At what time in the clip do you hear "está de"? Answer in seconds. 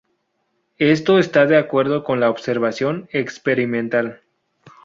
1.19-1.57